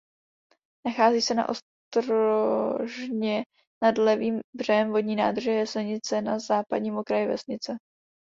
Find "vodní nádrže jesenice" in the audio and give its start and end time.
4.91-6.21